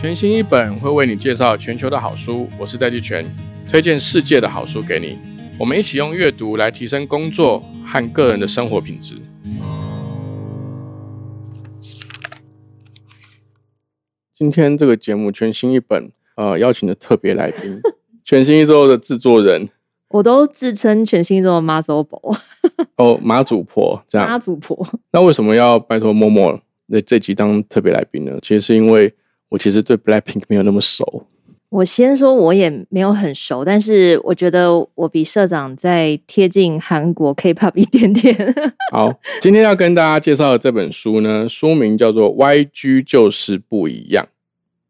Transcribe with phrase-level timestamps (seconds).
[0.00, 3.22] 全新一本会为你介绍全球的好书，我是戴季全，
[3.68, 5.18] 推荐世界的好书给你。
[5.58, 9.16] 我们一起用阅读来提升工作和个人的生活品质。
[14.34, 17.78] 今天这个节目全新一本，呃，邀请的特别来宾，
[18.24, 19.68] 全新一周的制作人，
[20.08, 22.34] 我都自称全新一周的妈祖婆，
[22.96, 24.26] 哦，妈祖婆这样。
[24.26, 24.82] 妈祖婆。
[25.12, 28.38] 那为什么要拜托默默那这集当特别来宾呢？
[28.40, 29.12] 其实是因为
[29.50, 31.26] 我其实对 Blackpink 没有那么熟。
[31.68, 38.34] 我先说，我也没有很熟，但是我觉得我比社长再贴近韩国 K-pop 一点点。
[38.90, 44.24] 好，今天要跟大家介绍的这本书呢，书名叫做《YG 就是不一样》。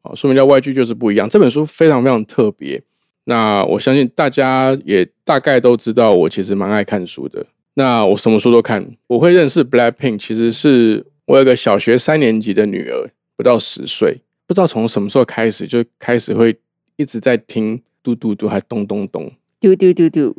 [0.03, 1.29] 好，书名叫《YG 就是不一样》。
[1.31, 2.83] 这本书非常非常特别。
[3.25, 7.45] 那我相信大家也大概都知道，我其实蛮爱看书的。
[7.75, 8.91] 那我什么书都看。
[9.07, 16.59] 我会认识 Blackpink，其实是我有个小学三年级的女儿，不到十岁，不知道从什么时候开始就开始会。
[16.97, 20.37] 一直在听嘟嘟嘟，还咚咚咚，嘟嘟嘟嘟，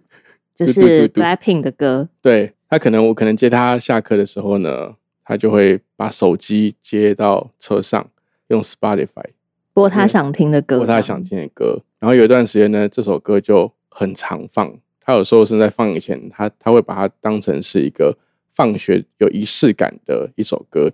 [0.56, 2.08] 就是 Blackpink 的歌。
[2.22, 8.08] 对他可能我可能接他下课的时候呢，他就会把手机接到车上，
[8.50, 9.31] 用 Spotify
[9.73, 11.81] 播他想听的歌，播他想听的歌。
[11.98, 14.72] 然后有一段时间呢，这首歌就很常放。
[15.00, 18.16] 他有时候是在放以前，他他会把它当成是一个
[18.53, 20.92] 放学有仪式感的一首歌。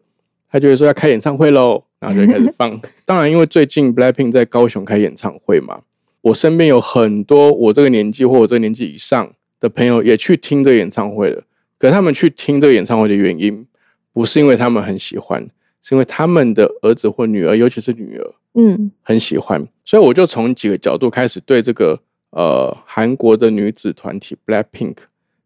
[0.50, 1.84] 他就会说要开演唱会喽。
[2.00, 5.82] 然后就开始放，当然，因为最近 Blackpink 在高雄开演唱会嘛，
[6.22, 11.44] 我身边有很多我这个年纪或我这个年纪以上的朋友也去听这个演唱会了。
[11.80, 13.66] 可他们去听这个演唱会的原因，
[14.14, 15.42] 不是因为他们很喜欢，
[15.82, 19.68] 是因为他们的儿子或女儿，尤其是女儿，嗯，很喜欢。
[19.84, 24.98] 所以我就从几个角度开始对这个呃韩国的女子团体 Blackpink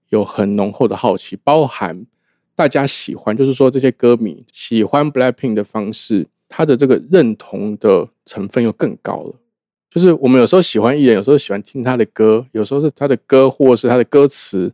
[0.10, 2.06] 有很浓厚的好奇，包含
[2.56, 6.28] 大家喜欢，就是说这些歌迷喜欢 Blackpink 的方式。
[6.54, 9.34] 他的这个认同的成分又更高了，
[9.90, 14.70] 就是我们有时候喜欢艺人，有时候喜欢听他的歌，有时候是他的歌或是他的歌词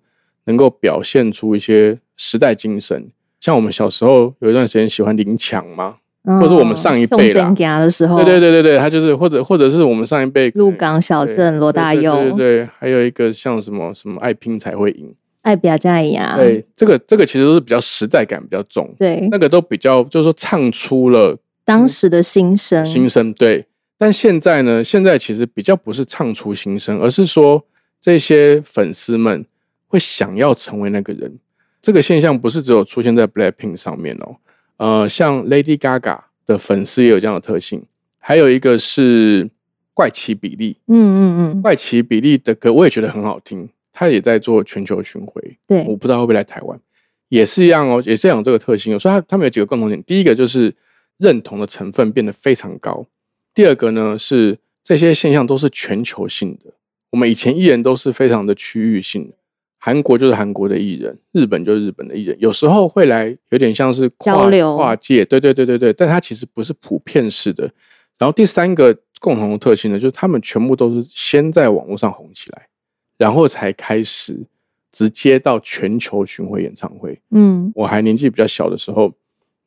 [0.45, 3.11] 能够表现出一些时代精神。
[3.39, 5.97] 像我们小时候有一段时间喜欢林强嘛，
[6.41, 15.13] 或者我们上一辈啦的时候，对对对对对，他就是或者或者是我们上一辈鹿港小镇罗大佑，对对，还有一个像什么什么爱拼才会赢，
[15.44, 21.38] 爱表加呀，对，这个这个其实都是比较时代感比较重，对，那个都比较就是说唱出了。
[21.67, 23.66] 当时的心声，心声对，
[23.97, 24.81] 但现在呢？
[24.81, 27.61] 现在其实比较不是唱出心声，而是说
[28.00, 29.45] 这些粉丝们
[29.88, 31.38] 会想要成为那个人。
[31.81, 34.38] 这个现象不是只有出现在 Blackpink 上面哦，
[34.77, 37.83] 呃，像 Lady Gaga 的粉丝也有这样的特性。
[38.17, 39.50] 还有一个是
[39.94, 45.57] 怪奇比利，嗯嗯嗯，怪奇比利的歌我也觉得很好听，他也在做全球巡回。
[45.67, 46.79] 对，我不知道会不会来台湾，
[47.27, 48.97] 也是一样哦，也是有这个特性。
[48.97, 50.73] 所以他他们有几个共同点，第一个就是。
[51.17, 53.05] 认同的成分变得非常高。
[53.53, 56.73] 第二个呢，是这些现象都是全球性的。
[57.09, 59.33] 我们以前艺人都是非常的区域性的，
[59.79, 67.63] 韩国就是韩国的艺人，日本就是日本的艺人，有时候会来有点像是交流跨界，对对对对对，但它其实不是普遍式的。
[68.17, 72.67] 然后第三个共同的特性呢，就是他们全部都是先在网络上红起来，
[73.17, 74.38] 然后才开始
[74.91, 77.19] 直接到全球巡回演唱会。
[77.31, 79.11] 嗯，我还年纪比较小的时候。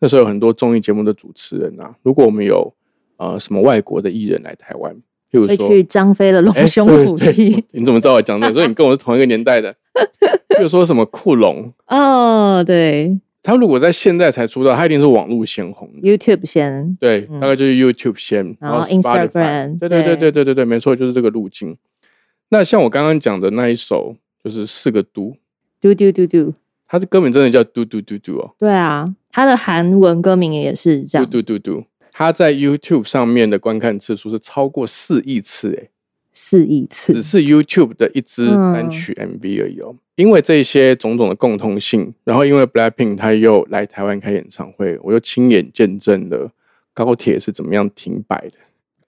[0.01, 2.73] 那时候有很多综艺节目的主持人啊，如果我们有
[3.19, 4.93] 呃什么外国的艺人来台湾，
[5.31, 8.53] 譬如说去张飞的龙兄虎弟，你怎么知道我讲的？
[8.53, 9.75] 所以你跟我是同一个年代的。
[10.49, 21.77] 比如说什么库龙 哦，对，他如果在现在才出道，他一定是网络先红，YouTube 先，对，大概就是 YouTube 先，然后 Instagram，对对对对对对对，没错，就是这个路径。
[22.51, 25.37] 那像我刚刚讲的那一首，就是四个嘟
[25.81, 26.55] 嘟嘟嘟嘟，
[26.91, 29.15] 他的歌名真的叫嘟嘟嘟嘟哦，对啊。
[29.31, 31.25] 他的韩文歌名也是这样。
[31.31, 35.89] 嘟嘟嘟嘟，他在 YouTube 上面的观看次数是超过四亿次，哎，
[36.33, 39.95] 四亿次，只是 YouTube 的一支单曲 MV 而已哦。
[40.17, 46.51] 因为这些种种的共通性，然后因为 Blackpink 他又来台湾开演唱会，我又亲眼见证了
[46.93, 48.55] 高铁是怎么样停摆的。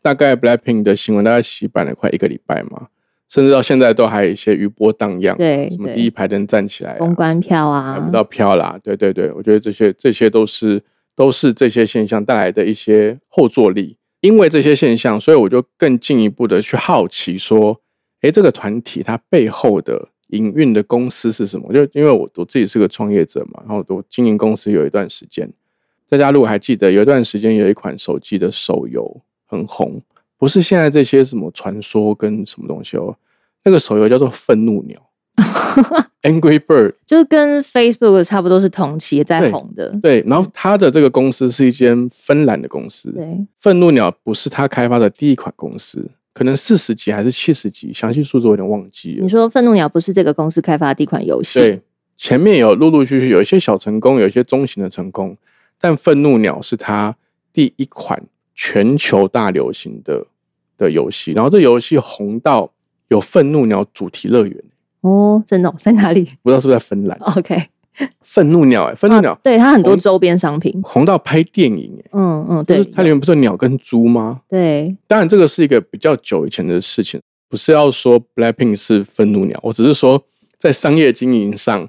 [0.01, 2.87] 大概 Blackpink 的新闻大概洗版了快一个礼拜嘛。
[3.33, 10.83] 甚至到现在都还有一些余波荡漾，对，什么第一排的人站起来，公关票啊，买不到票啦，对对对，我觉得这些这些都是
[11.17, 13.97] 都是这些现象带来的一些后坐力。
[14.21, 17.81] 因为这些现象，所以我就更进一步的去好奇说，
[18.21, 21.73] 哎，这个团体它背后的营运的公司是什么？
[21.73, 25.51] 就因为我我自己是个创业者嘛，然后我经营公司有一段时间，
[26.07, 30.03] 大家如果还记得，有一段时间有一款手机的手游很红。
[30.39, 33.17] 不是现在这些什么传说跟什么东西哦，
[33.65, 34.99] 那个手游叫做愤怒鸟，
[36.23, 39.89] Angry Bird，就是跟 Facebook 差不多是同期在对红的。
[40.03, 49.29] 对，然后他的这个公司是一间芬兰的公司，对，愤怒鸟不是他开发的第一款公司，可能四十集还是七十集，详细数字我有点忘记了你。
[49.29, 51.61] 说愤怒鸟不是这个公司开发的第一款游戏？
[51.61, 51.81] 对，
[52.17, 55.37] 前面有陆陆续续有一些小成功，有一些中型的成功，
[55.81, 57.17] 但愤怒鸟是他
[57.53, 58.23] 第一款
[58.55, 60.27] 全球大流行的
[60.77, 62.71] 的游戏，然后这游戏红到
[63.13, 64.57] 有愤怒鸟主题乐园，
[65.03, 67.57] 哦，真的哦、在哪里不知道是不是在芬兰？？OK，
[68.23, 70.81] 愤怒鸟、欸，愤怒鸟、啊对它很多周边商品。
[70.83, 74.41] 红到拍电影、欸，嗯嗯，对，它里面不是有鸟跟猪吗？
[74.49, 80.23] 对，当然，这个是一个比较久以前的事情，不是要说 Blackpink 是愤怒鸟，我只是说
[80.59, 81.87] 在商业经营上，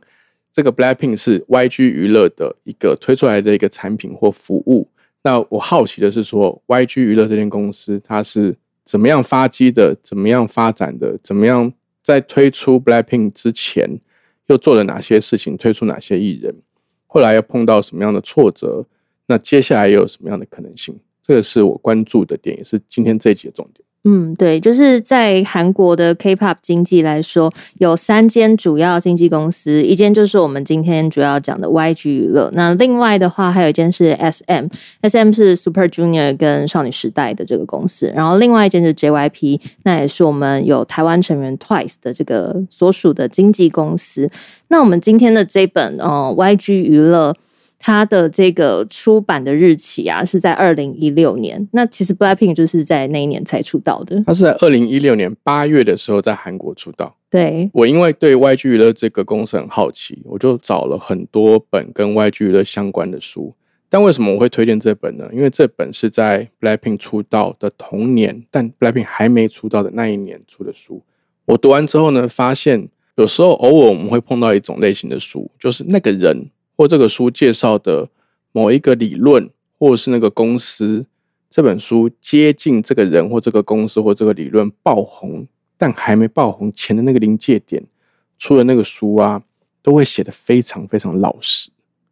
[0.52, 4.88] 这个 Blackpink 是 YG 娱乐的一个推出来的一个产品或服务。
[5.24, 8.54] 那我好奇的是说，YG 娱乐这间公司它是
[8.86, 14.00] 怎么样发迹的，怎么样发展的，怎么样在推出 Blackpink 之前
[14.48, 16.56] 又做了哪些事情，推出哪些艺人，
[17.08, 18.86] 后来又碰到什么样的挫折，
[19.28, 21.00] 那接下来又有什么样的可能性？
[21.22, 23.86] 这个是我关注的点，也是今天这一集的重点。
[24.06, 44.30] 嗯，对，就是在韩国的 K-pop 经济来说，有三间主要经纪公司，一间就是我们今天主要讲的 YG 娱乐，那另外的话还有一间是 SM，SM 是 Super Junior 跟少女时代的这个公司，然后另外一间是 JYP，那也是我们有台湾成员 Twice 的这个所属的经纪公司。
[44.68, 47.34] 那我们今天的这本呃 YG 娱乐。
[47.86, 54.24] 它的这个出版的日期啊是在二零一六年，那其实 Blackpink 就是在那一年才出道的。
[54.26, 57.14] 他是在二零一六年八月的时候在韩国出道。
[57.30, 63.54] 对，我因为对 YG 娱乐这个公司很好奇，我就找了很多本跟 YG 娱乐相关的书。
[63.90, 65.30] 但为什么我会推荐这本呢？
[65.34, 71.04] 因为这本是在 Blackpink 出道的同年，但 Blackpink 还没出道的那一年出的书。
[71.44, 72.88] 我读完之后呢，发现
[73.18, 78.10] 有时候偶尔我们会碰到一种类型的书，就是那个人或这个书介绍的
[78.52, 81.06] 某一个理论，或者是那个公司，
[81.50, 85.48] 这本书接近这个人或这个公司或这个理论爆红，
[85.78, 87.84] 但还没爆红前的那个临界点，
[88.38, 89.42] 出的那个书啊，
[89.82, 91.70] 都会写的非常非常老实。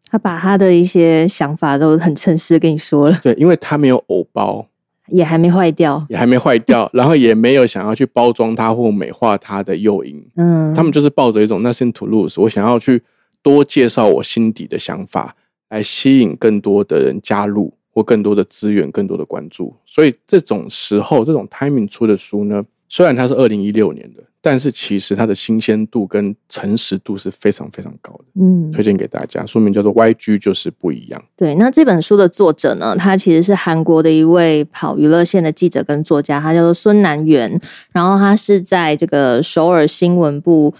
[0.10, 4.68] 他把他的一些想法都很诚实地跟你说了，对，因为他没有偶包，
[5.08, 6.06] 也还没坏掉。
[6.10, 10.22] 也还没坏掉，然后也没有想要去包装它或美化它的诱因。
[10.36, 13.02] 嗯，他们就是抱着一种 nothing to lose，我想要去
[13.44, 15.36] 多介绍我心底的想法，
[15.70, 19.76] 来吸引更多的人加入或更多的资源、更多的关注。
[19.86, 28.26] 所以这种时候，这种 timing 出的书呢，虽然它是二零一六年的，但是其实它的新鲜度跟诚实度是非常非常高的。
[28.42, 31.20] 嗯，推荐给大家，书名叫做《YG 就是不一样》。
[31.36, 31.56] 对。
[31.56, 37.60] 那这本书的作者呢，他其实是韩国的一位跑娱乐线的记者跟作家，他叫做孙南元。
[37.92, 40.74] 然后他是在这个首尔新闻部。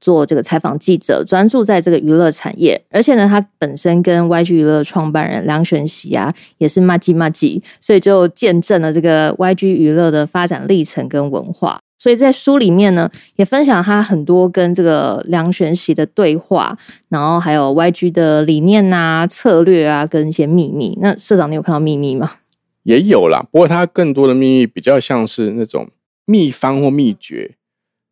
[0.00, 11.78] 做这个采访记者，专注在这个娱乐产业，而且呢，他本身跟 YG 娱乐创办人梁玄熙啊，也是骂鸡骂鸡，所以就见证了这个 YG 娱乐的发展历程跟文化。
[12.00, 16.78] 所以在书里面呢，也分享他很多跟这个梁玄熙的对话，
[17.08, 20.96] 然后还有 YG 的理念啊、策略啊，跟一些秘密。
[21.02, 22.30] 那社长，你有看到秘密吗？
[22.84, 25.88] 也有啦，不过他更多的秘密比较像是那种
[26.24, 27.56] 秘方或秘诀，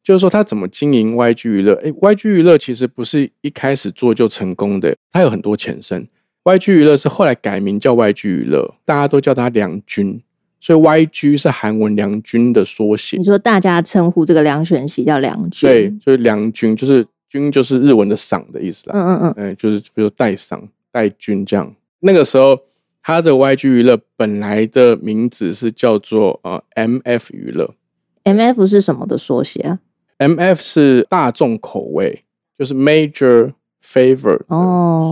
[0.07, 1.73] 就是说他怎么经营 YG 娱乐。
[1.83, 6.07] 诶 y g 娱乐其实不是一开始做就成功的，它有很多前身。
[6.45, 10.23] YG 娱乐是后来改名叫 YG 娱乐，大家都叫它梁军，
[10.61, 13.25] 所以 YG 是韩文梁军的缩写你。
[13.25, 18.95] 说大家称呼这个梁玄熙叫梁军，对，就是梁军，就是军就是日文的赏的意思啦。
[18.97, 21.75] 嗯嗯嗯，嗯，就是比如带赏、带军这样。
[21.99, 22.57] 那个时候，
[23.03, 27.75] 他的 YG 娱乐本来的名字是叫做呃 MF 娱乐
[28.23, 29.81] M F 是什么的缩写啊？
[30.19, 32.25] ，MF 是大众口味，
[32.59, 33.53] 就是 Major
[33.85, 34.45] Favor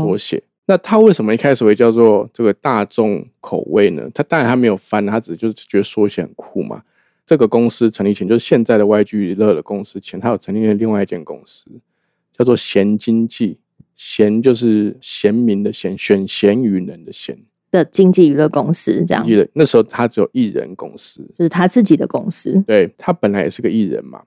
[0.02, 0.42] 缩写。
[0.66, 4.08] 那他为什么一开始会叫做这个大众口味呢？
[4.14, 6.82] 他当然他没有翻，他只是就是觉得缩写很酷嘛。
[7.26, 11.66] 这个公司成立前，就是现在的 YG 娱乐的公司前，他有成立了另外一间公司，
[12.36, 13.58] 叫做贤经济。
[13.96, 17.38] 贤就是贤明的贤，选贤与能的贤。
[17.70, 22.60] 的经济娱乐公司这样艺，人那时候他只有艺人公司，就是他自己的公司。
[22.66, 24.22] 对他本来也是个艺人嘛。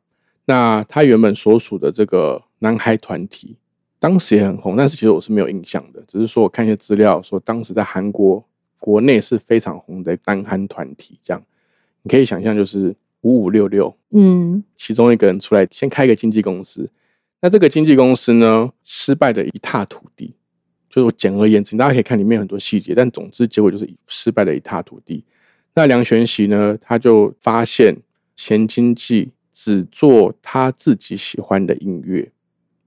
[0.48, 3.58] 那他原本所属的这个男孩团体，
[4.00, 8.44] 当时也很红，但是其实我是没有印象的，只是说我看一些资料说，当时在韩国
[8.80, 11.20] 国内是非常红的单韩团体。
[11.22, 11.44] 这样
[12.01, 16.89] 你可以想象，就是五五六六，嗯，其中一个人出来先开一个经纪公司，
[17.42, 20.34] 那这个经纪公司呢，失败的一塌涂地。
[20.89, 25.25] 就是我简而言之，大家可以看里面很多细节，但总之结果就是失败的一塌涂地。
[25.75, 27.98] 那梁玄熙呢，他就发现
[28.36, 32.31] 前经济只做他自己喜欢的音乐，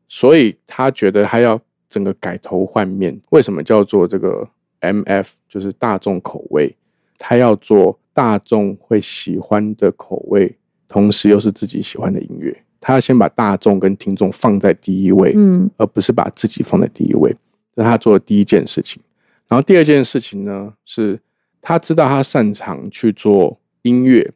[0.09, 3.21] 所以他觉得他要整个改头换面。
[3.31, 4.49] 为什么叫做这个
[4.81, 5.27] MF？
[5.49, 6.77] 就是大众口味，
[7.19, 12.63] 他要做大众会喜欢的口味，同时又是自己喜欢的音乐。
[12.79, 17.35] 他要先把大众跟听众放在第一位，嗯而不是把自己放在第一位。
[17.75, 19.03] 这是他做的第一件事情。
[19.49, 21.21] 然后第二件事情呢，是
[21.61, 24.33] 他知道他擅长去做音乐，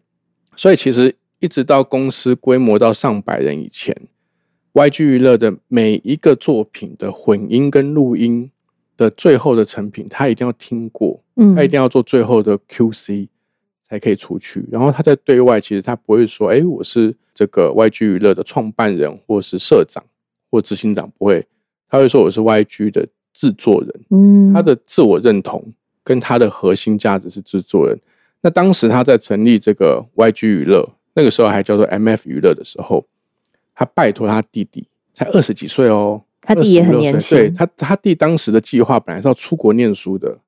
[0.56, 1.14] 所以其实
[1.44, 3.94] 一直到公司规模到上百人以前
[4.72, 8.50] ，YG 娱乐的每一个作品的混音跟录音
[8.96, 13.28] 的最后的成品，他一定要听过，嗯他一定要做最后的 QC
[13.86, 14.64] 才可以出去。
[14.72, 20.02] 然后他在对外，其实他不会说：“哎，我是这个 YG 娱乐的创办人，或是社长
[20.50, 21.46] 或执行长。”不会，
[21.90, 25.62] 他会说：“我是 YG 的制作人。”嗯，他的自我认同
[26.02, 28.00] 跟他的核心价值是制作人。
[28.40, 33.04] 那当时他在成立这个 YG 娱乐，那个时候还叫做 MF 娱乐的时候，
[33.75, 40.38] 他拜托他弟弟，才二十几岁哦，他弟也很年轻对，他他弟当时的计划本来是要出国念书的，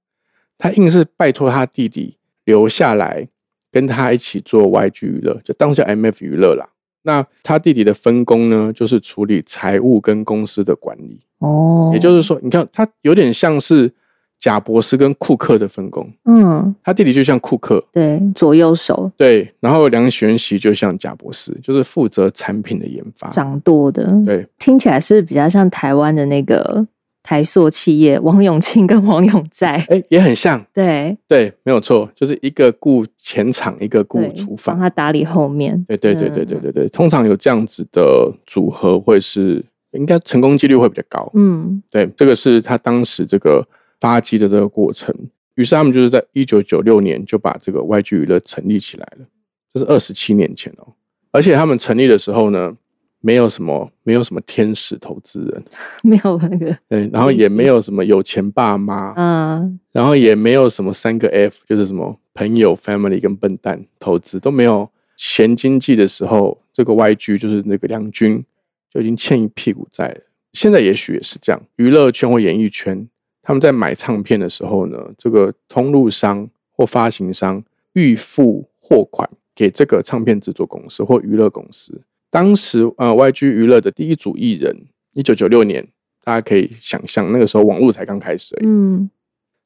[0.58, 3.28] 他硬是拜托他弟弟留下来
[3.70, 6.68] 跟他一起做 YG 娱乐，就当下 MF 娱乐啦。
[7.02, 11.20] 那他弟弟的分工呢，就是处理财务跟公司的管理。
[11.38, 13.92] 哦，也就是说，你看他有点像是
[14.38, 19.10] 贾博士跟库克的分工，嗯，他弟弟就像库克，对，左右手。
[19.16, 26.86] 对，然后梁玄熙就像贾博士，就是负责产品的研发，掌舵的，对，听起来是比较像台湾的那个
[27.22, 31.16] 台塑企业王永庆跟王永在， 哎，也很像，对。
[31.26, 34.76] 对，没有错，就是一个顾前场，一个顾厨房。
[34.76, 41.82] 帮房，他打理后面，对对对对对嗯对对，通常有这样子的组合会是应该成功几率会比较高，嗯。
[41.90, 43.66] 对，这个是他当时这个
[44.00, 45.14] 发迹的这个过程。
[45.54, 49.26] 于是他们就是在一九九六年就把这个 YG 娱乐成立起来了，
[49.72, 50.92] 这是二十七年前哦。
[51.32, 52.76] 而且他们成立的时候呢，
[53.20, 55.64] 没有什么没有什么天使投资人，
[56.02, 64.90] 没有那个， 对，然后也没有什么有钱爸妈，嗯然后也没有什么三个 F，就是什么朋友、family 跟笨蛋投资都没有。
[65.16, 68.44] 前经济的时候，这个 YG 就是那个梁军
[68.92, 70.20] 就已经欠一屁股债了。
[70.52, 73.08] 现在也许也是这样，娱乐圈或演艺圈，
[73.46, 77.62] 他们在买唱片的时候呢，这个通路商或发行商
[77.92, 82.02] 预付货款给这个唱片制作公司或娱乐公司。
[82.28, 84.76] 当时呃，YG 娱乐的第一组艺人，
[85.12, 85.86] 一九九六年，
[86.24, 88.66] 大家可以想象，那个时候网络才刚开始而已。
[88.66, 89.08] 嗯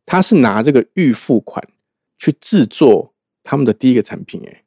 [0.04, 1.66] 他是拿这个预付款
[2.18, 4.62] 去制作他们的第一个产品、欸，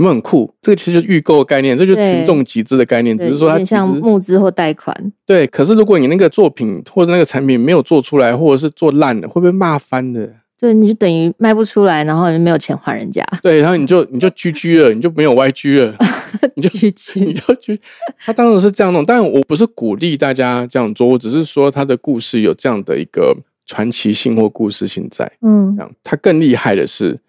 [0.00, 0.50] 有没有很酷？
[0.62, 5.46] 这个其实就是预购的概念，这就是群众集资的概念，只，是说有点像募资或贷款，对。
[5.48, 10.26] 可是如果你那个作品或者那个产品没有做出来，或者是做烂了，会被骂翻的。
[10.58, 15.94] 对，你就等于卖不出来，然后你没有钱还人家，对，然后你就你就居居了，你就没有 YG 了，
[16.56, 16.90] 你就去
[17.20, 17.78] 你，就居，
[18.24, 25.30] 他当时是这样弄，但我不是鼓励大家这样做，我只是说他的故事有这样的一个传奇性或故事性在。
[25.42, 27.20] 嗯这样，他更厉害的是，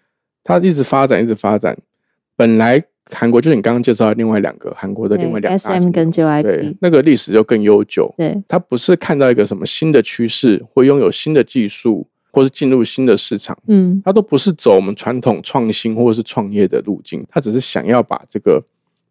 [0.42, 1.76] 他一直发展，一直发展。
[2.36, 8.12] 本来韩国就是你刚刚介绍的另外两个韩国的另外两个，SM 跟 JYP，那个历史就更悠久。
[8.16, 14.00] 对，他不是看到一个什么新的趋势，或拥有新的技术，或是进入新的市场，嗯。
[14.04, 18.62] 他都不是走我们传统创新或者是创业的路径，他只是想要把这个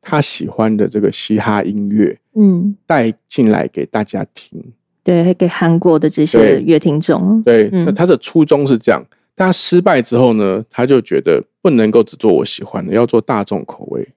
[0.01, 4.63] 他喜欢的这个嘻哈音乐嗯，带进来给大家听。
[5.03, 7.85] 对，给韩国的这些乐听众，对，嗯。
[7.85, 9.03] 那他的初衷是这样。
[9.35, 14.07] 但他失败之后呢，他就觉得不能够只做我喜欢的，要做大众口味，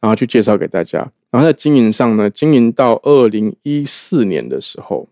[0.00, 1.10] 然后去介绍给大家。
[1.30, 5.08] 然后在经营上呢，经营到二零一四年的时候，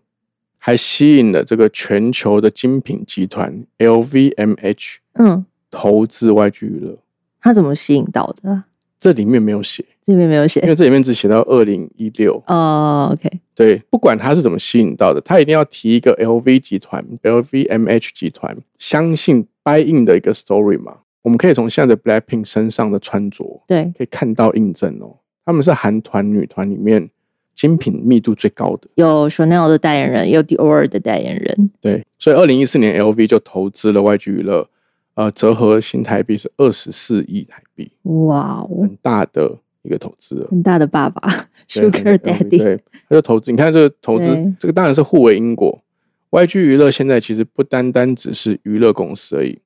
[0.57, 6.97] 还吸引了这个全球的精品集团 LVMH 嗯，投资 YG 娱乐。
[7.39, 8.65] 他怎么吸引到的啊？
[8.99, 12.41] 这里面没有写，这里面没有写因为这里面只写到二零一六。
[12.47, 20.97] 哦，OK，对，不管他是怎么吸引到的，他一定要提一个 LV 集团、LVMH 集团相信 buy in 的一个 story 嘛。
[21.25, 27.09] 我们可以从现在的 Blackpink 身上的穿着对，可以看到印证哦，他们是韩团女团里面
[27.55, 28.87] 精品密度最高的。
[28.93, 34.69] 有 Chanel 的代言人，有 Dior 的代言人，对，所以二零一四年 LV 就投资了 YG 娱乐，
[35.15, 40.47] 呃，折合新台币是二十四亿台币，哇哦，很大的一个投资了。
[40.51, 41.27] 很大的爸爸
[41.67, 42.79] 对，Sugar Daddy，对，
[43.09, 43.49] 他就投资。
[43.49, 45.81] 你看这个投资对，这个当然是互为因果。
[46.29, 49.57] YG 娱乐现在其实不单单只是娱乐公司而已，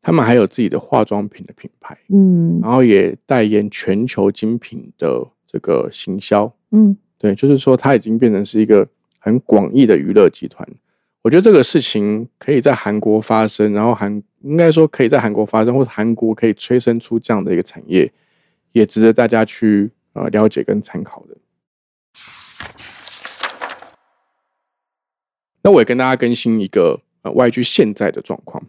[0.00, 6.52] 他们还有自己的化妆品的品牌，嗯然后也代言全球精品的这个行销。
[6.70, 8.88] 嗯，对，就是说它已经变成是一个
[9.18, 10.66] 很广义的娱乐集团。
[11.22, 18.10] 我觉得这个事情可以在韩国发生，然后韩应该说可以在韩国发生，或者韩国可以催生出这样的一个产业，
[18.72, 21.36] 也值得大家去呃了解跟参考的。
[25.62, 28.64] 那我也跟大家更新一个呃 YG 现在的状况，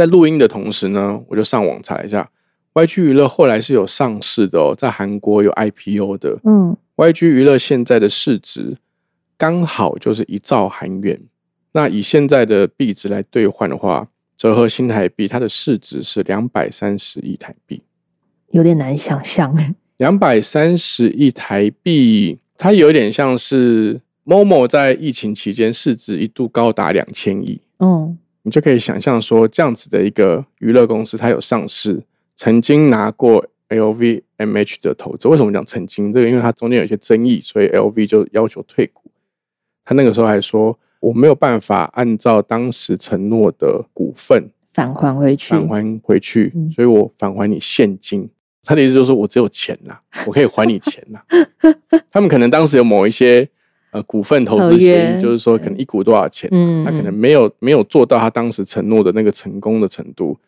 [0.00, 2.26] 在录音的同时呢，我就上网查一下
[2.72, 6.38] ，YG 娱乐后来是有上市的哦，在韩国有 IPO 的。
[6.44, 8.78] 嗯 YG 娱乐现在的市值
[9.36, 11.20] 刚好就是一兆韩元，
[11.72, 17.82] 那以现在的币值来兑换的话，折合新台币，它的市值是两百三十亿台币。
[18.52, 19.54] 有点难想象。
[19.98, 32.02] 两百三十亿台币，它有点像是 Momo 在疫情期间市值一度高达两千亿，嗯你就可以想象说，这样子的一个娱乐公司，它有上市，
[32.36, 35.28] 曾经拿过 LVMH 的投资。
[35.28, 36.12] 为什么讲曾经？
[36.12, 39.10] 这个因为它中间有一些争议，所以 LV 就要求退股。
[39.84, 45.50] 他那个时候还说，我没有办法按照当时承诺的股份返还回去。
[45.50, 48.28] 返还回去，嗯所以我返还你现金。
[48.62, 51.24] 他的意思就是说我只有钱啦，我可以还你钱啦。
[52.10, 53.48] 他们可能当时有某一些
[53.92, 60.38] 呃股份投资协议，就是说可能一股多少钱，嗯，他可能没有没有做到他当时承诺的那个成功的程度，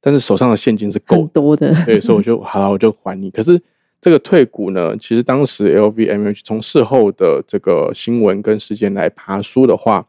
[0.00, 1.74] 但是手上的现金是够多的。
[1.84, 3.30] 对，所以我就 好了，我就还你。
[3.30, 3.60] 可是
[4.00, 10.06] 这个退股呢，其实当时 LVMH 从事后的这个新闻跟事件来爬书的话，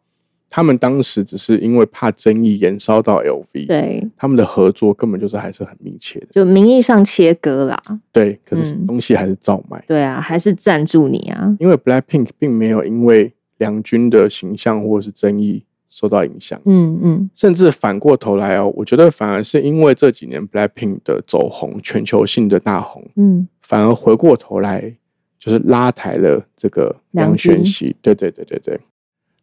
[0.55, 7.81] 他们当时只是因为怕争议延烧到 LV，对，他们的合作根本就是还是很密切的，就名义上切割啦。
[8.11, 9.83] 对，可是嗯东西还是照卖。
[9.87, 11.57] 对啊，还是赞助你啊。
[11.59, 24.95] 因为 Blackpink 并没有因为梁军的形象或者是争议受到影响，嗯嗯甚至反过头来哦，我觉得反而是因为这几年 Blackpink 的走红，全球性的大红，嗯反而回过头来
[25.39, 27.95] 就是拉抬了这个梁玄熙。
[28.03, 28.79] 对对对对对。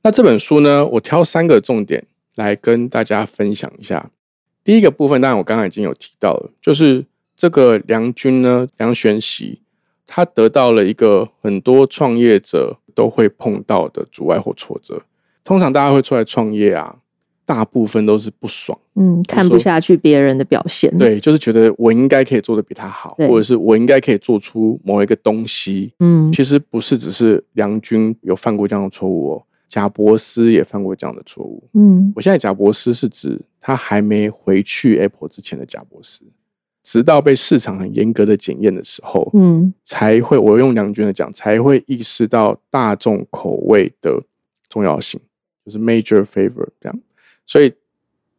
[0.03, 2.05] 那这本书呢，我挑三个重点
[2.37, 4.11] 来跟大家分享一下。
[4.65, 7.05] 第一个部分，当然我刚刚已经有提到了，就是
[7.37, 9.61] 这个梁军呢，梁玄熙，
[10.07, 15.03] 他得到了一个很多创业者都会碰到的阻碍或挫折。
[15.45, 16.97] 通常大家会出来创业啊，
[17.45, 18.79] 大部分都是不爽。
[18.95, 25.93] 嗯，看不下去别人的表现。，对，就是觉得我应该可以做的比他好，或者是我应该可以做出某一个东西。
[25.99, 31.63] 嗯其实不是只是梁军有犯过这样的错误哦，贾伯斯也犯过这样的错误。
[31.75, 36.23] 嗯我现在贾伯斯是指他还没回去 Apple 之前的贾伯斯，
[36.83, 44.21] 直到被市场很严格的检验的时候，嗯才会我用梁军的讲，才会意识到大众口味的
[44.69, 45.21] 重要性，
[45.65, 47.01] 就是 major favor 这样。
[47.47, 47.73] 所以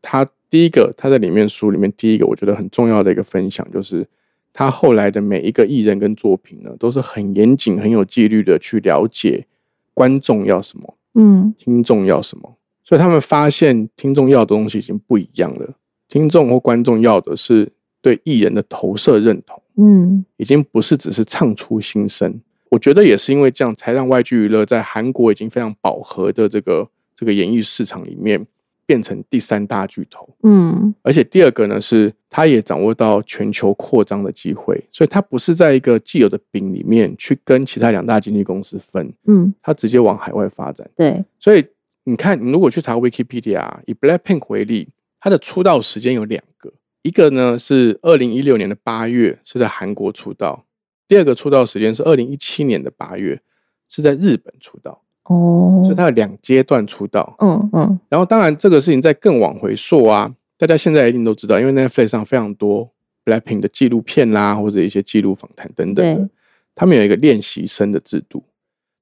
[0.02, 4.06] 他第一个，他在里面书里面第一个我觉得很重要的一个分享，就是
[4.52, 9.46] 他后来的每一个艺人跟作品呢，都是很严谨、很有纪律的去了解
[9.94, 12.58] 观众要什么，嗯听众要什么。
[12.84, 15.76] 所以他们发现听众要的东西已经不一样了，
[16.08, 17.72] 听众或观众要的是
[18.02, 19.62] 对艺人的投射认同。
[19.78, 22.42] 嗯已经不是只是唱出心声。
[22.70, 28.46] 我觉得也是因为这样，才让外剧娱乐在韩国已经非常饱和的这个这个演艺市场里面，
[28.92, 30.28] 变成第三大巨头。
[30.44, 40.90] 嗯而且第二个呢，是它也掌握到全球扩张的机会，所以它不是在一个既有的饼里面去跟其他两大经纪公司分，嗯，它直接往海外发展。
[40.98, 41.66] 对，所以
[42.04, 44.90] 你看，你如果去查 Wikipedia，以 Blackpink 为例，
[45.22, 50.66] 它的出道时间有两个，一个呢是二零一六年的八月是在韩国出道，
[51.08, 53.40] 第二个出道时间是二零一七年的八月
[53.88, 55.82] 是在日本出道，哦。
[55.84, 57.36] 所以，他有两阶段出道。
[57.40, 58.00] 嗯嗯。
[58.10, 62.92] 然后当然这个事情在更往回溯啊，大家现在一定都知道，因为 Netflix 上非常多
[63.26, 66.30] Blackpink 的纪录片啦，或者一些纪录访谈等等
[66.76, 68.44] 他们有一个练习生的制度。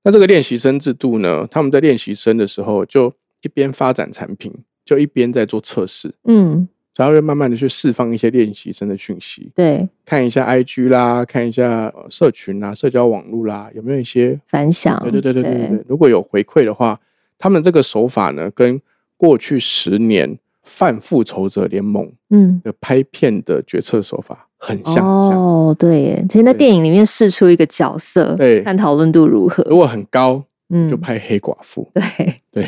[0.03, 4.51] 那这个练习生制度呢，他们在练习生的时候，就一边发展产品，
[4.85, 6.67] 就一边在做测试，嗯，
[6.99, 15.67] 然后会慢慢的去释放一些练习生的讯息，对，看一下 IG 啦，看一下呃社群啦、社交网络啦，有没有一些反响，对对对对对对。
[15.69, 16.99] 对，如果有回馈的话，
[17.38, 18.81] 他们这个手法呢，跟
[19.15, 22.59] 过去十年反复仇者联盟嗯。
[22.65, 25.07] 的拍片的决策手法很像。
[25.07, 28.62] 哦，对耶，其实在电影里面试出一个角色，对。
[28.62, 29.63] 看讨论度如何。
[29.69, 31.89] 如果很高，嗯，就拍黑寡妇。
[31.93, 32.67] 对，对，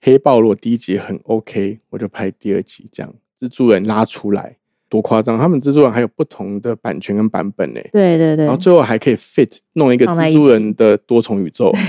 [0.00, 4.56] 黑豹如果第一集很 OK，我就拍第二集，这样蜘蛛人拉出来
[4.88, 5.36] 多夸张！
[5.36, 11.72] 他们蜘蛛人还有不同的版权跟版本呢，对对对然后，最后还可以 fit 弄一个蜘蛛人的多重宇宙。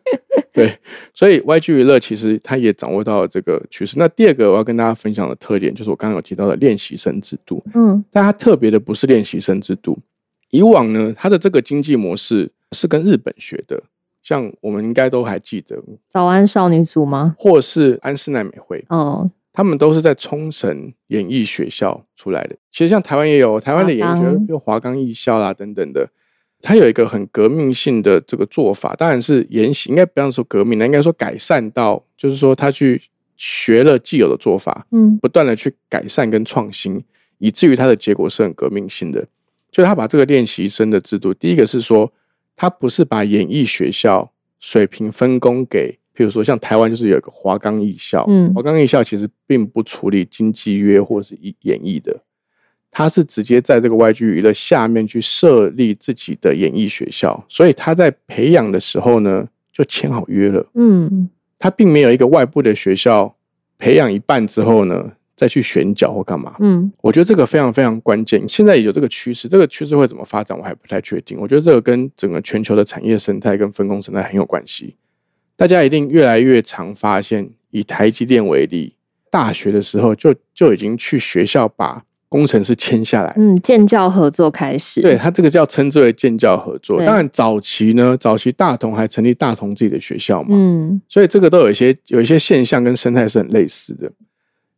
[0.52, 0.70] 对，
[1.14, 3.96] 所以 YG 娱乐其实它也掌握到了这个趋势。
[3.98, 7.62] 那第二个我要跟大家分享的特点，就是我刚刚有提到的练习生制度。
[7.74, 9.98] 嗯但它特别的不是练习生制度，
[10.50, 13.80] 以往呢，它的这个经济模式是跟日本学的，
[14.22, 17.34] 像我们应该都还记得，早安少女组吗？
[17.38, 22.56] 或是安室奈美惠，哦，他们都是在冲绳演艺学校出来的。
[22.70, 26.08] 其实像台湾也有，台湾的演艺学华冈校，比如华冈艺校啦等等的。
[26.62, 33.00] 他有一个很革命性的这个做法，当然是沿袭，应该不要说革命了，应该说改善到，就是说他去
[33.34, 37.02] 学了既有的做法，嗯不断的去改善跟创新，
[37.38, 39.26] 以至于他的结果是很革命性的。
[39.70, 42.12] 就他把这个练习生的制度，第一个是说，
[42.54, 52.20] 他不是把演艺学校水平分工给，譬如说像台湾就是有一个华冈艺校，嗯华冈艺校其实并不处理经纪约或是演演艺的，
[52.90, 60.66] 他是直接在这个 YG 娱乐下面去设立自己的演艺学校，所以他在培养的时候呢，就签好约了。
[60.74, 63.36] 嗯他并没有一个外部的学校
[63.78, 66.56] 培养一半之后呢，再去选角或干嘛。
[66.58, 68.42] 嗯我觉得这个非常非常关键。
[68.48, 71.38] 现在有这个趋势，这个趋势会怎么发展，我还不太确定。
[71.38, 74.96] 我觉得这个跟整个全球的产业生态跟分工生态很有关系。
[75.60, 78.94] 大家一定越来越常发现，以台积电为例，
[79.30, 83.34] 大学的时候就就已经去学校把工程师签下来。
[83.36, 86.96] 嗯，建教合作开始，对，他这个叫称之为建教合作。
[86.96, 94.10] 对当然，早期呢，早期大同还成立大同自己的学校嘛，嗯所以这个都有一些有一些现象跟生态是很类似的。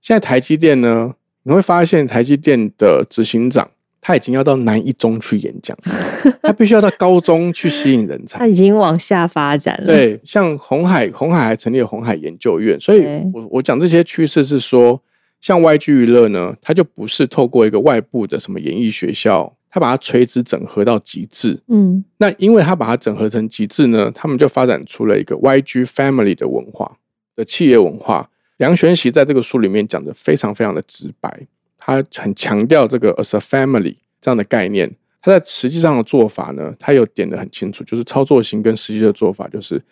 [0.00, 1.14] 现在台积电呢，
[1.44, 3.70] 你会发现台积电的执行长
[4.04, 5.78] 他已经要到南一中去演讲，
[6.42, 8.40] 他必须要到高中去吸引人才。
[8.40, 8.46] 他。
[8.48, 15.00] 已经往下发展了，，对，像红海，红海还成立了红海研究院，所以我我讲这些趋势是说，
[15.40, 22.04] 像 YG 娱乐呢，它就不是透过一个外部的什么演艺学校，它把它垂直整合到极致，嗯。
[22.18, 26.98] 那因为它把它整合成极致呢，他们就发展出了一个 YG Family 的文化
[27.36, 28.28] 的企业文化。
[28.58, 31.46] 梁玄熙在这个书里面讲的非常非常的直白，
[31.84, 34.88] 他很强调这个 as a family 这样的概念。
[35.20, 39.82] 他在实际上的做法呢，他有点的很清楚，就是操作型跟实际的做法，就是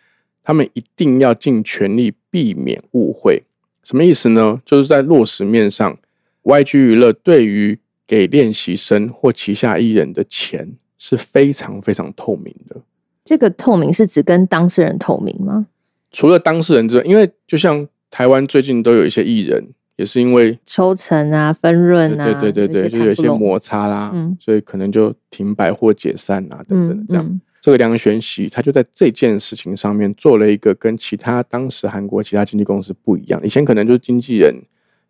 [0.43, 3.43] 他们一定要尽全力避免误会。
[3.83, 4.61] 什么意思呢？
[4.65, 5.97] 就是在落实面上
[6.45, 12.77] ，YG 娱乐对于给练习生或旗下艺人的钱是非常非常透明的。
[13.25, 15.67] 这个透明是指跟当事人透明吗？
[16.11, 19.69] 除了当事人之外，因为就像台湾最近都有一些艺人，
[20.01, 27.25] 也是因为抽成啊、分润啊，对对对对，就有一些摩擦啦，嗯所以可能就停摆或解散啊等等的这样。
[27.25, 33.39] 嗯这个梁玄熙他就在这件事情上面做了一个跟其他当时韩国其他经纪公司不一样。
[33.45, 34.63] 以前可能就是经纪人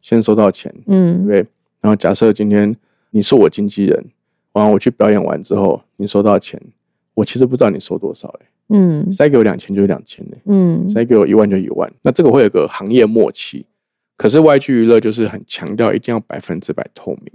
[0.02, 1.46] 先收到钱，嗯对？
[1.80, 2.74] 然后假设今天
[3.10, 4.04] 你是我经纪人，
[4.52, 6.60] 然后我去表演完之后，你收到钱，
[7.14, 11.88] 我其实不知道你收多少、欸，嗯塞给我两千就是两千呢，嗯塞给我一万就一万。
[12.02, 13.64] 那这个会有个行业默契。
[14.20, 17.32] 可是 YG 娱乐就是很强调一定要百分之百透明，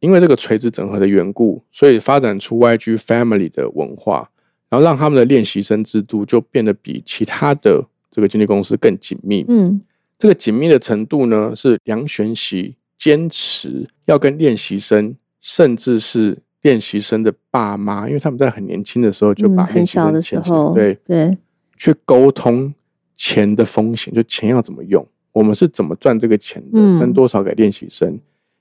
[0.00, 4.28] 因为这个垂直整合的缘故，所以发展出 YG Family 的文化，
[4.68, 9.46] 然后让他们的练习生制度就变得比其他的这个经纪公司更紧密。
[9.48, 9.80] 嗯。
[10.18, 21.36] 这个紧密的程度呢，是梁玄熙坚持要跟练习生，甚至是练习生的爸妈，因为他们在很年轻的时候就把嗯，很小的时候，对，对，
[21.78, 22.74] 去沟通
[23.16, 28.18] 钱的风险，就钱要怎么用，我们是怎么赚这个钱的，嗯分多少给练习生。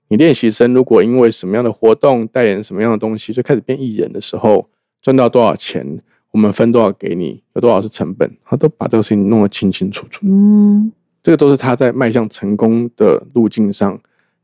[0.09, 4.67] 你练习生如果因为什么样的活动代言什么样的东西，就开始变艺人的时候，
[5.01, 10.25] 赚到多少钱，我们分多少给你，有多少是成本，他都把这个事情弄得清清楚楚。
[10.27, 13.97] 嗯这个都是他在迈向成功的路径上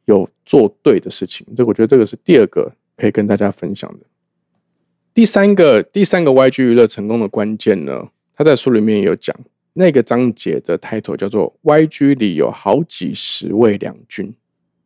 [0.06, 1.46] 有做对的事情。
[1.56, 4.06] 这我觉得这个是第二个可以跟大家分享的。
[5.14, 9.36] 第三个，第三个 YG 娱乐成功的关键呢，他在书里面也有讲，
[9.80, 14.36] 那个章节的 title 叫做 “YG 里有好几十位两军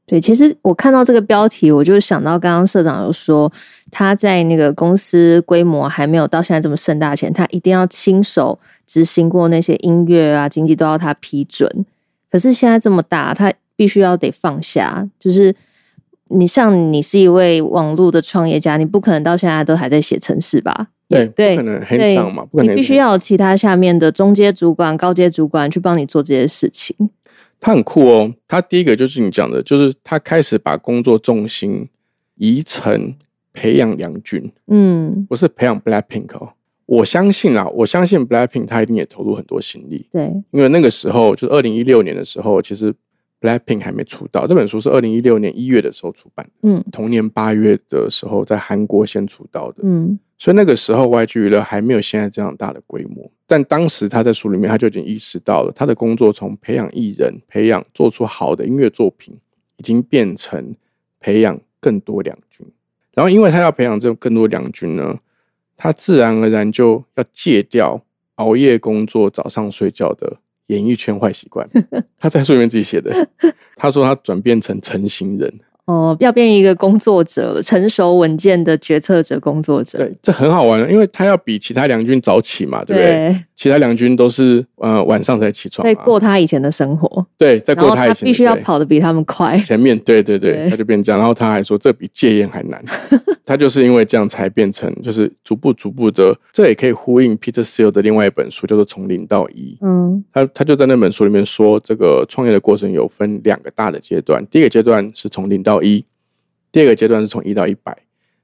[0.05, 3.51] 对，其实我看到这个标题，我就想到刚刚社长有说，
[3.89, 11.85] 他在那个公司规模还没有到现在这么盛大前，他一定要亲手执行过那些音乐啊、经济都要他批准。
[12.29, 15.55] 可是现在这么大，他必须要得放下，就是
[16.29, 22.73] 你像你是一位网络的创业家，你不可能到现在都还在写程式吧？”，对，对不可能很对上嘛，不可能。
[22.73, 26.95] 你必须要有其他下面的中阶主管、高阶主管去帮你做这些事情。
[27.59, 28.33] 他很酷哦。
[28.47, 31.87] 他第一个就是你讲的，就是他开始把工作重心
[32.35, 33.15] 移成
[33.53, 36.53] 培养梁军，嗯，不是培养 Blackpink 哦。
[36.85, 42.93] 我相信啊，我相信 Blackpink 他一定也投入很多心力，对，因为那个时候就是二零一六年的时候，其实
[43.43, 44.47] Blackpink 还没出道。
[44.47, 49.83] 这本书是二零一六年一月的时候出版，嗯同年八月的时候在韩国先出道的。
[49.83, 59.37] 嗯所以那个时候 YG 娱乐还没有现在这样大的规模，但当时他在书里面他就已经意识到了，他的工作从培养艺人、培养做出好的音乐作品，
[59.77, 60.75] 已经变成
[61.19, 62.65] 培养更多两军。
[63.13, 65.17] 然后因为他要培养这种更多两军呢，
[65.77, 68.03] 他自然而然就要戒掉
[68.35, 71.67] 熬夜工作、早上睡觉的演艺圈坏习惯。
[72.19, 73.29] 他在书里面自己写的，
[73.75, 75.53] 他说他转变成成型人。
[75.85, 79.97] 哦，要变一个工作者，成熟稳健的决策者、工作者。
[79.97, 83.11] 对，这很好玩，因为他要比其他两军早起嘛，对不对？
[83.11, 89.57] 对，其他两军都是呃晚上才起床嘛，在过他以前的生活，对，在过他以前必须要跑得比他们快。
[89.59, 92.81] 前面，对对对，对他就变这样，然后他还说这比戒烟还难，
[93.45, 99.77] 他就是因为这样才变成，就是逐步逐步的，这也可以呼应 Peter Thiel 的另外一本书，叫做《从零到一》。
[99.85, 106.05] 嗯他他就在那本书里面说，这个创业的过程有分两个大的阶段，第一个阶段是从零到一，
[106.71, 107.97] 第二个阶段是从一到一百。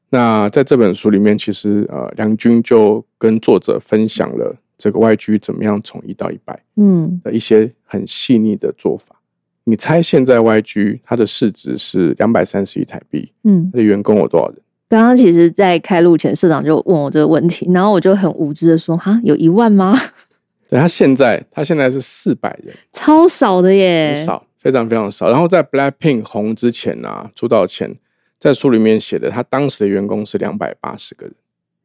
[0.10, 9.18] 那在这本书里面，其实呃，梁军就跟作者分享了这个 YG 怎么样从一到一百嗯，的一些很细腻的做法。
[9.66, 14.58] 你猜现在 YG 它的市值是两百三十亿台币，嗯，它的员工有多少人？
[14.88, 19.96] 刚刚其实，在开录前，社长就问我这个问题，然后我就很无知的说：“哈，有一万吗？
[20.68, 25.30] 对，他现在他现在是四百人，超少的耶，很少，非常非常少。
[25.30, 27.98] 然后在 Blackpink 红之前啊，出道前，
[28.40, 31.34] 在书里面写的，他当时的员工是两百八十个人。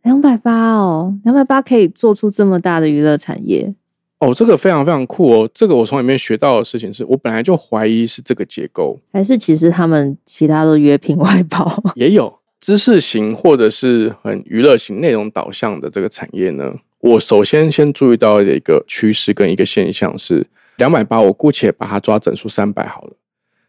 [0.03, 3.75] 两百八哦，两百八可以做出这么大的娱乐产业。
[4.19, 5.51] 哦，这个非常非常酷哦！
[5.53, 11.83] 这个我从里面学到的事情是，我本来就怀疑是这个结构，还是其实他们其他都约聘外包？
[11.97, 16.73] 也有知识型或者是很娱乐型、内容导向的这个产业呢。
[17.01, 23.13] 我首先先注意到的一个趋势跟一个现象是，两百八，我姑且把它抓整数三百好了。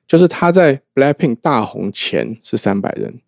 [0.08, 3.20] 就是他在 Blackpink 大红前是三百人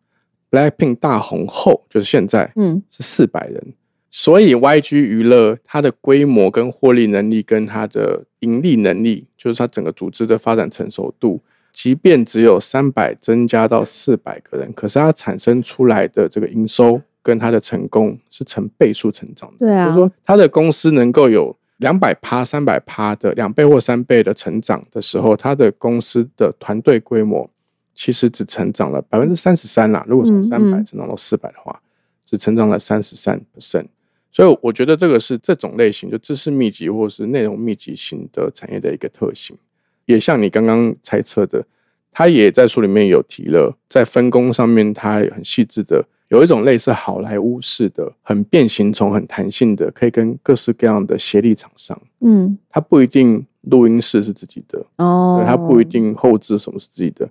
[0.52, 3.74] ，Blackpink 大红后就是现在嗯是四百人，
[4.12, 11.42] 所以 YG 娱乐它的规模跟获利能力跟它的盈利能力，就是它整个组织的发展成熟度，
[11.74, 19.66] 即便只有三百增加到四百个人，可是它产生出来的这个营收跟它的成功是成倍数成长的。
[19.66, 27.50] 对啊就是说它的公司能够有两百趴、三百趴的两倍或三倍的成长的时候，它的公司的团队规模
[27.94, 30.06] 其实只成长了百分之三十三啦。
[30.08, 31.82] 如果从嗯三百嗯成长到四百的话，
[32.26, 33.86] 只成长了三十三 percent。
[34.32, 39.58] 所以我觉得这个是这种类型就知识密集或是内容密集型的产业的一个特性。
[40.06, 41.66] 也像你刚刚猜测的，
[42.12, 52.00] 他也在书里面有提了，在分工上面，他也很细致的有一种类似好莱坞式的、很变形虫、很弹性的，可以跟各式各样的协力厂商。
[52.22, 57.30] 嗯它不一定录音室是自己的，哦对，它不一定后置什么是自己的。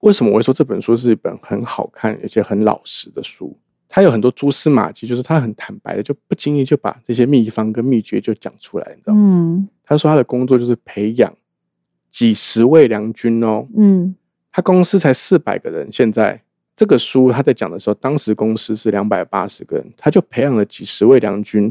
[0.00, 3.56] 为什么我会说这本书是一本很好看而且很老实的书？
[3.86, 9.20] 它有很多蛛丝马迹，就是他很坦白的，就不经意就把这些秘方跟秘诀就讲出来，你知道吗？
[9.20, 11.34] 嗯他说他的工作就是培养
[12.10, 14.14] 几十位良军哦，嗯
[14.52, 16.40] 他公司才四百个人，现在
[16.80, 21.70] 这个书他在讲的时候，当时公司是两百八十个人，他就培养了几十位良军，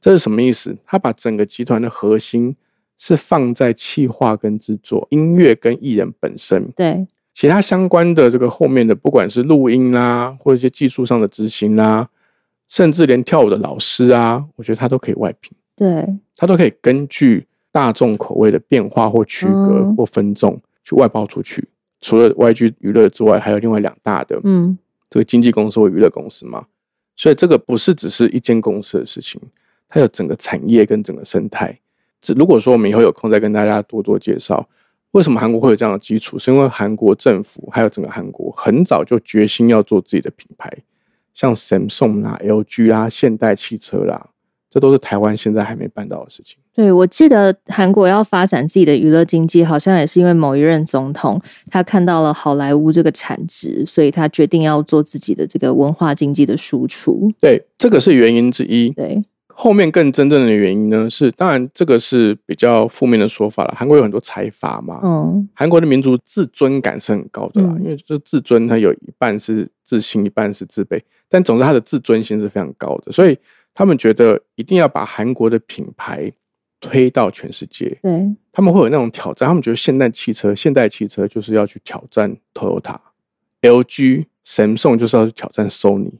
[0.00, 0.74] 这是什么意思？
[0.86, 2.56] 他把整个集团的核心
[2.96, 12.08] 是放在企划跟制作、音乐跟艺人本身，对其他相关的这个后面的，不管是录音啦，或者一些技术上的执行啦，
[12.66, 15.52] 甚至连跳舞的老师啊，我觉得他都可以外聘。
[15.76, 21.68] 对他都可以根据大众口味的变化或区隔嗯或分众去外包出去。
[22.06, 24.78] 除了 YG 娱乐之外，还有另外两大的嗯
[25.10, 26.64] 这个经纪公司或娱乐公司嘛。
[27.16, 29.40] 所以这个不是只是一间公司的事情，
[29.88, 31.76] 它有整个产业跟整个生态。
[32.20, 34.68] 这如果说我们以后有空再跟大家多多介绍，
[35.10, 40.72] 为什么韩国会有这样的基础，是因为韩国政府还有整个韩国很早就决心要做自己的品牌，
[41.34, 44.28] 像 Samsung 啦、LG 啦、现代汽车啦，
[44.70, 46.56] 这都是台湾现在还没办到的事情。
[46.74, 57.32] 对，我记得韩国要发展自己的娱乐经济，好像也是因为某一任总统他看到了好莱坞这个产值，所以他决定要做自己的这个文化经济的输出。
[57.40, 58.90] 对，这个是原因之一。
[58.90, 63.74] 对，后面更真正的原因呢，是当然这个是比较负面的说法了。
[63.74, 71.00] 韩国有很多财阀嘛，嗯韩国的民族自尊感是很高的啦，嗯因为这自尊它有一半是自信，一半是自卑，
[71.30, 73.38] 但总之他的自尊心是非常高的，所以
[73.76, 76.32] 他们觉得一定要把韩国的品牌
[76.80, 77.98] 推到全世界。
[78.02, 82.96] 对，他们会有那种挑战，他们觉得现代汽车，现代汽车就是要去挑战 Toyota、
[83.60, 86.12] LG、Samsung，就是要去挑战 Sony。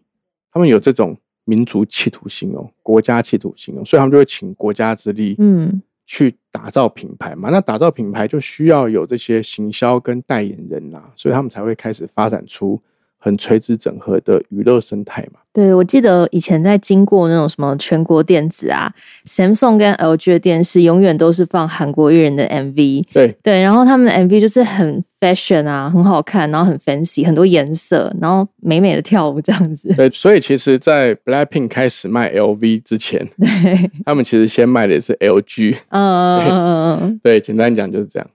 [0.53, 7.49] 他们有这种民族企图心哦，国家企图心哦，所以他们就会请国家之力，嗯去打造品牌嘛。
[7.51, 12.81] 那打造品牌就需要有这些行销跟代言人啦、所以他们才会开始发展出
[13.27, 15.41] 很垂直整合的娱乐生态嘛。
[15.53, 18.93] 对，我记得以前在经过那种什么全国电子啊
[19.27, 23.05] ，Samsung 跟 LG 的电视，永远都是放韩国艺人的 MV。
[23.13, 29.93] 对，对，然后他们的 MV 就是很 fashion 啊，很好看，然后很 fancy，很多颜色，然后美美的跳舞这样子。
[29.97, 35.77] 对，所以其实，在 Blackpink 开始卖 LV 之前，对，他们其实先卖的也是 LG。
[35.89, 38.29] 嗯嗯嗯嗯对，简单讲就是这样。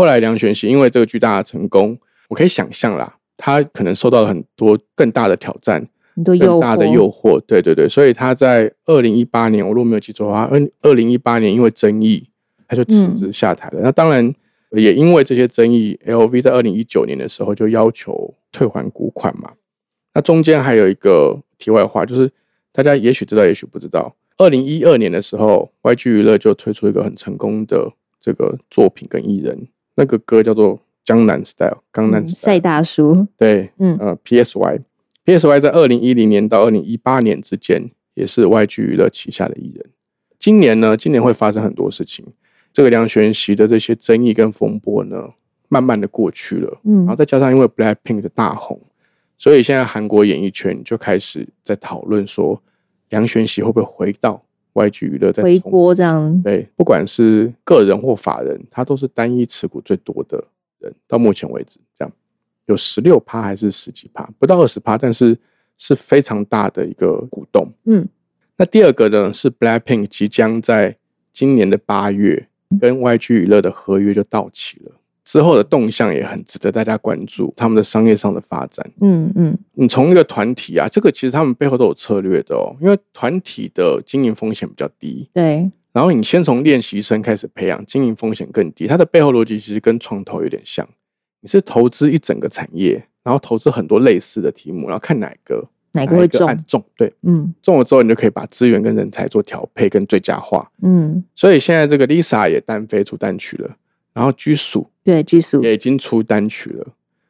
[0.00, 1.98] 后来梁玄熙因为这个巨大的成功，
[2.30, 7.38] 我可以想象啦，他可能受到了很多更大的挑战，很多诱更大的，诱惑。
[7.46, 12.26] 对对对，所以他在二零一八年，我如果没有记错的话，二二零一八年因为争议，
[12.66, 13.80] 他就辞职下台了。
[13.82, 14.34] 那当然
[14.70, 19.52] 也因为这些争议，LV 在二零一九年的时候就要求退还股款嘛。
[20.14, 22.32] 那中间还有一个题外话，就是
[22.72, 24.16] 大家也许知道，也许不知道。
[24.38, 29.68] 二零一二年的时候，YG 娱乐就推出一个很成功的这个作品跟艺人，
[30.00, 32.34] 那个歌叫做《江南 Style》，江南嗯 Style。
[32.34, 34.80] 赛大叔，对，嗯呃，PSY。
[35.26, 39.84] PSY 在二零一零年到二零一八年之间，也是 YG 娱乐旗下的艺人。
[40.38, 42.24] 今年呢，今年会发生很多事情。
[42.72, 45.28] 这个梁玄熙的这些争议跟风波呢，
[45.68, 46.80] 慢慢的过去了。
[46.84, 48.80] 嗯然后再加上因为 Blackpink 的大红，
[49.36, 52.62] 所以现在韩国演艺圈就开始在讨论说，
[53.10, 54.42] 梁玄熙会不会回到
[54.74, 60.42] YG 娱乐在回重锅这样，对，不管是个人或法人，他都是单一持股最多的
[60.78, 62.12] 人，到目前为止，这样
[62.66, 65.36] 有十六趴还是十几趴，不到二十趴，但是
[65.76, 67.66] 是非常大的一个股东。
[67.84, 68.06] 嗯，
[68.56, 70.96] 那第二个呢是 Blackpink 即将在
[71.32, 72.48] 今年的八月
[72.80, 74.92] 跟 YG 娱乐的合约就到期了，
[75.30, 78.84] 之后的动向也很值得大家关注，他们的商业上的发展。
[79.00, 88.88] 嗯嗯，你从一个团体啊，这个其实他们背后都有策略的哦，因为团体的经营风险比较低，对，然后你先从练习生开始培养，经营风险更低。
[88.88, 90.84] 它的背后逻辑其实跟创投有点像，
[91.42, 96.44] 你是投资一整个产业，然后投资很多类似的题目，然后看哪个哪个会中？
[96.48, 100.68] 案中，对，嗯中了之后你就可以把资源跟人才做调配跟最佳化。
[100.82, 103.70] 嗯，所以现在这个 Lisa 也单飞出单曲了，
[104.12, 106.86] 然后居属对，拘束，也已经出单曲了。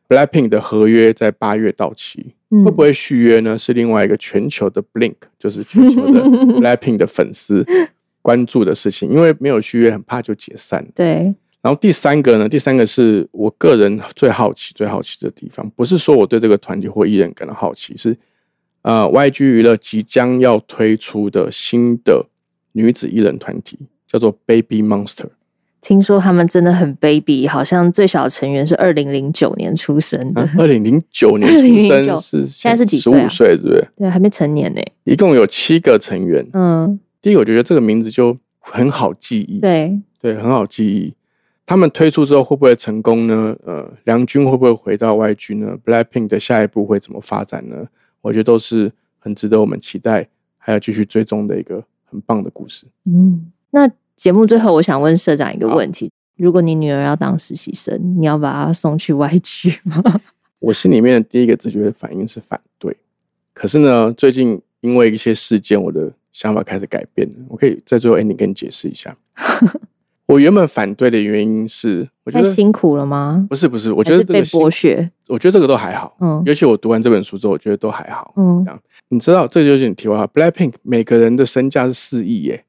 [0.08, 3.56] Blackpink 的合约在八月到期，嗯会不会续约呢？
[3.56, 6.20] 是另外一个全球的 Blink，就是全球的
[6.60, 7.64] Blackpink 的粉丝
[8.20, 10.84] 关注的事情，因为没有续约，很怕就解散。
[10.96, 18.16] 对，然后第三个呢，第三个是我个人最好奇、最好奇的地方，不是说我对这个团体或艺人感到好奇，是
[18.82, 22.26] 呃，YG 娱乐即将要推出的新的
[22.72, 25.28] 女子艺人团体，叫做 Baby Monster。
[25.80, 33.88] 听说他们真的很 baby，好像最小的成员是二零零九年出生的，二零零九年出2009生，是现在是几岁十五岁啊岁，对不对？
[33.96, 34.80] 对，还没成年呢。
[35.04, 36.46] 一共有七个成员。
[36.52, 41.14] 嗯，第一个，我觉得这个名字就很好记忆，对，对，很好记忆。
[41.64, 43.56] 他们推出之后会不会成功呢？
[43.64, 47.86] 呃，梁军会不会回到 YG 呢？Blackpink 的下一步会怎么发展呢？
[48.20, 52.86] 我觉得都是很值得我们期待，还要继续追踪的一个很棒的故事。
[53.06, 53.50] 嗯。
[53.70, 53.88] 那
[54.20, 60.20] 节目最后，我想问社长一个好问题：如果你女儿要当实习生，你要把她送去 YG 吗？
[60.60, 62.94] 我心里面的第一个直觉反应是反对，
[63.54, 67.34] 可是呢，最近因为一些事件，我的想法开始改变了。
[67.48, 69.16] 我可以在最后 ending 跟你解释一下。
[70.28, 73.46] 我原本反对的原因是，我觉得太辛苦了吗？
[73.48, 75.10] 不是不是，我觉得这个辛剥削。
[75.28, 76.14] 我觉得这个都还好。
[76.20, 78.34] 嗯尤其我读完这本书之后，我觉得都还好。
[78.36, 78.78] 嗯这，样
[79.08, 80.26] 你知道，这就是你题外话。
[80.26, 82.64] Blackpink 每个人的身价是四亿耶，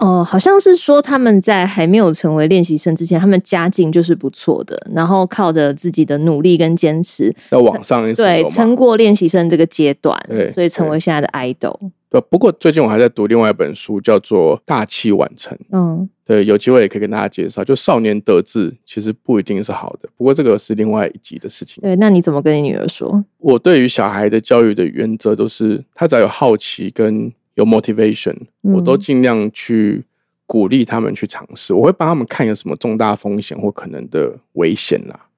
[0.00, 11.78] 哦，好像是说他们在还没有成为练习生之前，他们家境就是不错的，然后靠着自己的努力跟坚持，在往上一对，撑过练习生这个阶段对，所以成为现在的 idol。
[12.08, 15.56] 对，不过最近我还在读另外一本书，叫做《大器晚成》。
[15.70, 17.62] 嗯对，有机会也可以跟大家介绍。
[17.62, 20.08] 就少年得志，其实不一定是好的。
[20.16, 21.82] 不过这个是另外一集的事情。
[21.82, 23.24] 对，那你怎么跟你女儿说？
[23.38, 30.04] 我对于小孩的教育的原则都是，他只要有好奇跟有 motivation，、嗯我都尽量去
[30.46, 31.72] 鼓励他们去尝试。
[31.74, 35.28] 我会帮他们看有什么重大风险或可能的危险啦，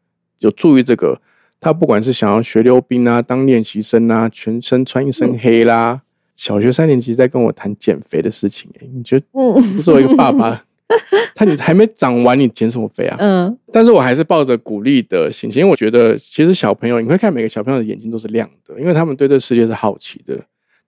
[0.41, 1.21] 有注意这个。
[1.65, 6.03] 他不管是想要学溜冰啊，当练习生啊，全身穿一身黑啦，
[6.35, 10.65] 小学三年级在跟我谈减肥的事情、欸，你觉得嗯作为一个爸爸，
[11.37, 13.17] 他你还没长完，你减什么肥啊？
[13.21, 20.37] 嗯但是我还是抱着鼓励的心情，因为我觉得其实小朋友，你会看每个小朋友的眼睛都是亮的，因为他们对这世界是好奇的，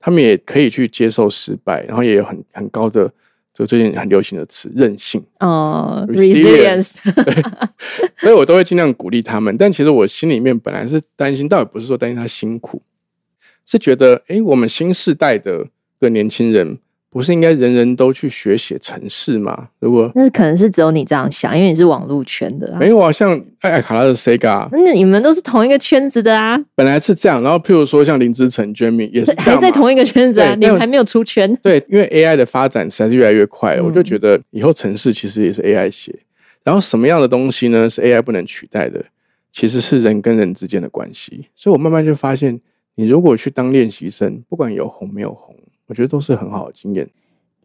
[0.05, 3.11] 他们也可以去接受失败，然后也有很很高的
[3.55, 6.97] 这个最近很流行的词韧性，哦 Resilience，resilience，
[8.21, 9.57] 所以我都会尽量鼓励他们。
[9.57, 12.83] 但其实我心里面本来是担心，倒也不是说担心他辛苦，
[13.64, 15.67] 是觉得诶，我们新时代的
[15.99, 16.78] 个年轻人。
[17.15, 19.69] 不是应该人人都去学写程式吗？
[19.79, 22.79] 如果那可能是只有你这样想，因为你是网络圈的、啊。
[22.81, 31.55] 没有啊，像艾艾卡拉的 Sega，那你们都是同一个圈子的啊，本来是这样，然后譬如说像林志成、Jamie 也是 还在同一个圈子啊，你还没有出圈。
[31.62, 36.12] 对，因为 AI 的发展实在是越来越快了，嗯我就觉得以后城市其实也是 AI 写。
[36.65, 39.01] 然后什么样的东西呢是 AI 不能取代的？
[39.53, 41.47] 其实是人跟人之间的关系。
[41.55, 42.61] 所以我慢慢就发现，
[42.97, 45.53] 你如果去当练习生，不管有红没有红，
[45.87, 47.09] 我觉得都是很好的经验。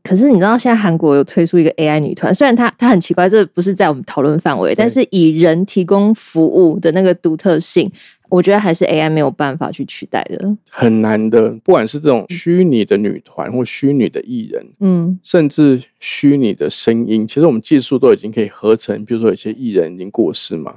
[0.01, 7.91] 可是你知道现在韩国有推出一个 AI 女团，虽然它它很奇怪，这不是在我们讨论范围，但是以人提供服务的那个独特性，
[8.30, 10.55] 我觉得还是 AI 没有办法去取代的。
[10.70, 20.76] 很难的，不管是这种虚拟的女团或虚拟的艺人，嗯甚至虚拟的声音，其实我们技术都已经可以合成，比如说有些艺人已经过世嘛，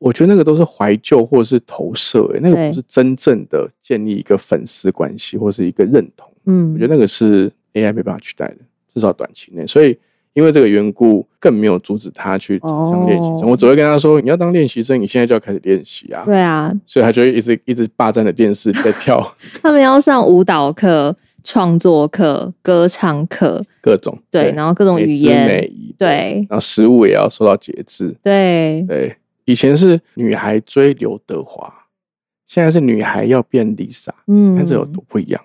[0.00, 6.30] 我觉得那个都是怀旧或者是投射、欸，那个不是真正的建立一个粉丝关系或是一个认同。
[6.46, 8.56] 嗯，我觉得那个是 AI 没办法取代的，
[8.92, 9.66] 至少短期内。
[9.66, 9.96] 所以
[10.32, 13.42] 因为这个缘故，更没有阻止他去当练习生。
[13.42, 16.22] 哦我只会跟他说：“你要当练习生，你现在就要开始练习啊。
[16.26, 28.14] 对啊，”所以他就会一直一直霸占着电视在跳 他们要上舞蹈课、创作课、歌唱课， 各种对，然后各种语言，美仪，对然后食物也要受到节制。
[28.22, 29.16] 对，对，
[29.46, 31.72] 以前是女孩追刘德华，
[32.46, 35.40] 现在是女孩要变 Lisa，嗯，看这有多不一样。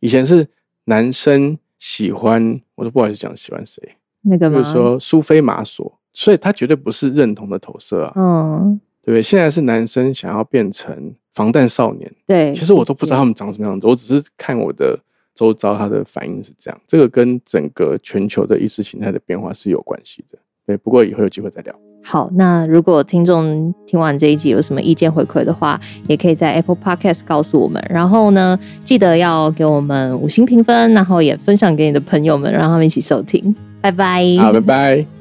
[0.00, 0.46] 以前是
[0.84, 3.82] 男生喜欢，我都不好意思讲喜欢谁，
[4.22, 4.58] 比那个吗？
[4.58, 9.22] 如说苏菲玛索，所以他绝对不是认同的投射啊，嗯，对不对？
[9.22, 14.98] 现在是男生想要变成防弹少年，对，其实我都不知道他们长什么样子，我只是看我的
[15.34, 20.38] 周遭他的反应是这样，这个跟整个全球的意识形态的变化是有关系的。
[20.66, 21.74] 对，不过以后有机会再聊。
[22.02, 27.84] 好，那如果听众听完这一集有什么意见回馈的话，也可以在 Apple Podcast 告诉我们。
[27.90, 33.54] 然后呢，记得要给我们五星评分，然后也分享给你的朋友们，让他们一起收听。
[33.80, 34.24] 拜拜。
[34.40, 35.17] 好，拜拜。